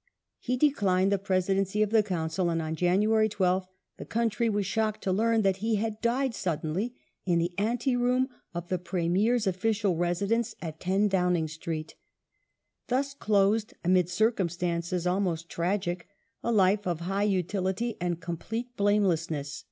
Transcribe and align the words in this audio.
^ 0.00 0.02
He 0.38 0.56
declined 0.56 1.12
the 1.12 1.18
Presidency 1.18 1.82
of 1.82 1.90
the 1.90 2.02
Council, 2.02 2.48
and 2.48 2.62
on 2.62 2.74
Janu 2.74 3.12
ary 3.12 3.28
12th 3.28 3.66
the 3.98 4.06
country 4.06 4.48
was 4.48 4.64
shocked 4.64 5.02
to 5.04 5.12
learn 5.12 5.42
that 5.42 5.58
he 5.58 5.74
had 5.74 6.00
died 6.00 6.34
sud 6.34 6.62
denly 6.62 6.94
in 7.26 7.38
the 7.38 7.52
ante 7.58 7.94
room 7.96 8.28
of 8.54 8.68
the 8.68 8.78
Premier's 8.78 9.46
official 9.46 9.96
residence 9.96 10.54
at 10.62 10.80
10 10.80 11.08
Downing 11.08 11.48
Street. 11.48 11.96
Thus 12.86 13.12
closed, 13.12 13.74
amid 13.84 14.08
circumstances 14.08 15.06
almost 15.06 15.50
tragic, 15.50 16.08
a 16.42 16.50
life 16.50 16.86
of 16.86 17.00
high 17.00 17.24
utility 17.24 17.98
and 18.00 18.22
complete 18.22 18.74
blamelessness. 18.78 19.64